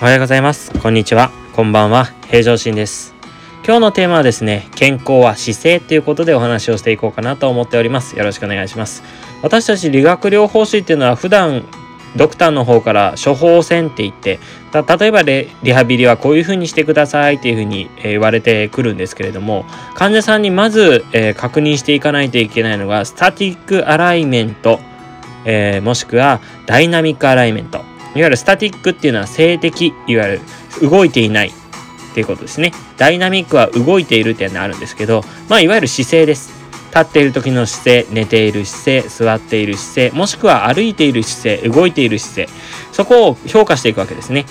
[0.00, 0.72] おはようございます。
[0.80, 1.30] こんにちは。
[1.52, 2.06] こんばんは。
[2.26, 3.14] 平常心です。
[3.66, 8.16] 今日のテーマはですね、健康は姿勢ということでお話をしていこうかなと思っております。
[8.16, 9.02] よろしくお願いします。
[9.42, 11.66] 私たち理学療法士っていうのは普段
[12.16, 14.40] ドクターの方から処方箋って言って
[14.72, 24.80] 例えばリハビリはこういうふうにしてくださいっていうふうに、え言われてくるんですけれども患者さんにまず、えー、確認していかないといけないのがスタティックアライメント、
[25.44, 30.40] えー、もしくはダイナミックアライメントいわゆるスタティックっていうのは静的いわゆ
[30.80, 31.52] る動いていないっ
[32.14, 32.72] ていうことですね。
[32.96, 36.60] ダイナミックは動いているっていうのがあるんですけどまあいわゆる姿勢です。
[36.90, 42.58] 立っている時の姿勢寝ている姿勢座っている姿勢もしくは歩いている姿勢動いている姿勢
[42.90, 44.44] そこを評価していくわけですね。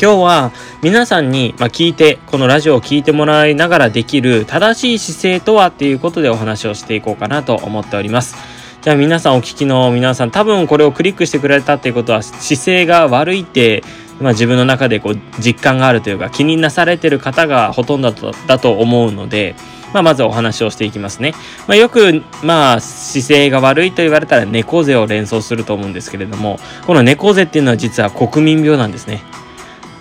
[0.00, 8.34] 今日は皆さんに、ま聞いてこのラジオを聞いてもらいながらできる正しい姿勢とはっていうことでお話をしていこうかなと思っております。
[8.82, 13.82] じゃあ皆さんお聞きの皆さん多分これをクリックしてくれたっていうことは姿勢が悪いって
[14.20, 18.12] まあ、自分の中でこう実感があるというか気になされてる方がほとんど
[18.46, 19.56] だと思うので、
[19.94, 21.32] まあ、まずお話をしていきますね。
[21.66, 29.22] まあ、よく、まあ、姿勢が悪いと言われたら猫背を連想すると思うんですけれども、この猫背っていうのは実は国民病なんですね。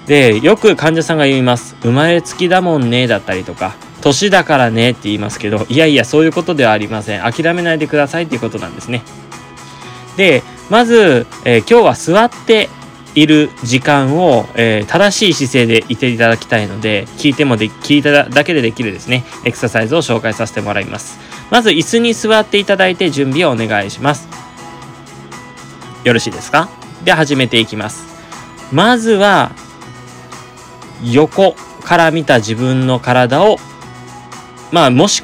[0.05, 1.77] で、よく患者さんが言います。
[1.81, 7.22] 生まれつきだもんね、だったりとか、年だからねって言いますけど、いやいや、そういうことではありません。
[7.22, 9.03] 諦めないでくださいっていうことなんですね。
[10.17, 12.70] で、まず、えー、今日は座って
[13.16, 21.20] いる時間を、えー、正しい姿勢でいていただきたいので、聞いてもで、聞いただけでできるですね、エクササイズを紹介させてもらいます。
[21.50, 24.27] まず、椅子に座っていただいて準備をお願いします。
[26.03, 26.70] よろしいですか？
[27.03, 28.05] で始めていきます。
[28.72, 29.52] まずは、
[31.03, 33.58] 横から見た自分の体を、
[34.72, 35.23] まあ、もし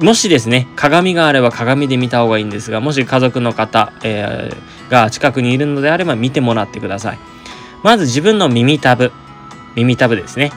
[0.00, 7.18] もしですね、鏡があれば鏡で見た方がいいんですが、もし家族の方、えー、が近くにいるのであれば見てもらってください。
[7.82, 9.10] まず自分の耳たぶ。
[9.74, 10.52] 耳たぶですね。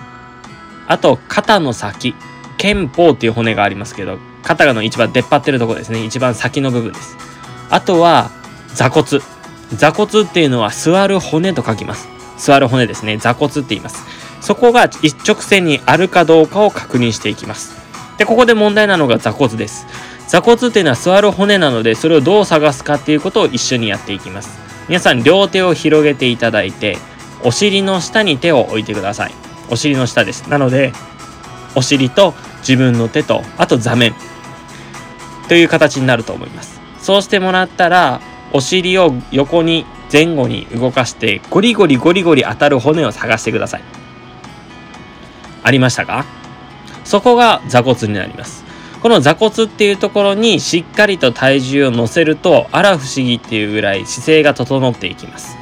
[0.88, 2.14] あと、肩の先。
[2.58, 6.04] 肩膀っていう骨がありますけど、肩の一番出っ張ってるとこですね。
[6.06, 7.18] 一番先の部分です。
[7.72, 8.30] あとは、
[8.76, 9.22] 座骨。
[9.74, 12.08] 座骨っていうのは座る骨と書きます。
[12.38, 13.18] 座る骨ですね。
[13.18, 14.06] 座骨って言います。
[14.40, 17.81] そこが一直線にあるかどうかを確認していきます。
[18.22, 19.88] で、ここで問題なのが座骨です。
[20.28, 24.60] 座骨っていうのは座る骨なので、それをどう探すかっていうことを一緒にやっていきます。
[24.88, 27.00] 皆さん、両手を広げていただいて、
[27.44, 29.32] お尻の下に手を置いてください。
[29.72, 30.48] お尻の下です。
[30.50, 30.94] なので、
[31.74, 34.14] お尻と自分の手と、あと座面
[35.48, 36.80] という形になると思います。
[37.00, 38.22] そうしてもらったら、
[38.54, 43.82] お尻を横に前後に動かして、ゴリゴリゴリゴリ当たる骨を探してください。
[45.64, 46.24] ありましたか？
[47.12, 48.64] そこが座骨になります。
[49.02, 55.58] この座骨っていうところにしっかりと体重を乗せると、あら不思議っていうぐらい姿勢が整っていきます。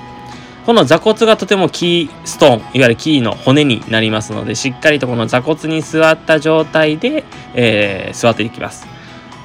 [0.67, 7.23] この座骨がとてもキーストーン、いわゆるキーの骨になりますので、しっかりとこの座骨に座った状態で、
[7.55, 8.85] えー、座っていきます。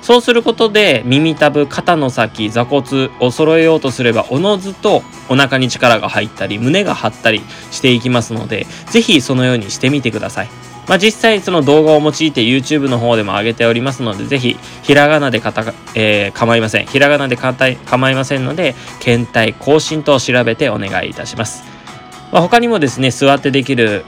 [0.05, 10.49] そうすることで耳たぶ、肩の先、座骨を揃えようとすればおのずとお腹に力が入ったり胸が張ったりしていきますので、ぜひそのようにしてみてください。
[10.87, 16.87] まあ、実際その動画を用いて YouTube の方でも上げておりますので、ぜひ、ひらがなでかた、えー、構いません。
[16.87, 21.65] ひらがなで構いませんので、検体、更新と調べてお願いいたします。
[22.31, 24.05] まあ、他にもですね、座ってできる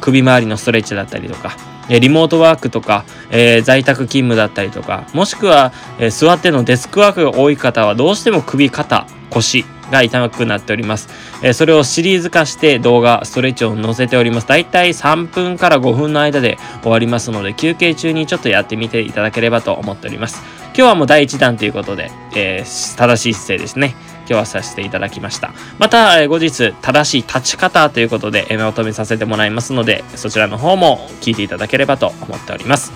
[0.00, 1.56] 首周りのストレッチだったりとか、
[1.98, 11.08] リモートワークとか、えー、在宅勤務だったりとか、もしくは、え、座ってのデスクワークが多い方はどうしても首、肩、腰、が痛くなっております。
[11.42, 14.46] えー、それをシリーズ化して動画、ストレッチを載せております。
[14.46, 20.42] だいたい3分から5分の間で終わりますので、休憩中にちょっとやってみていただければと思っております。
[20.74, 23.94] 今日はもう第1弾ということで、えー、正しい姿勢ですね。
[24.20, 25.52] 今日はさせていただきました。
[25.78, 32.92] また、えー、後日、正しい立ち方ということで、えー、まとめさせてもらいますので、そちらの方も聞いていただければと思っております。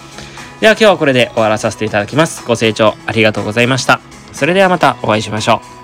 [0.61, 2.45] では今日はこれで終わらさせていただきます。
[2.47, 4.01] ご清聴ありがとうございました。
[4.33, 5.84] それではまたお会いしましょう。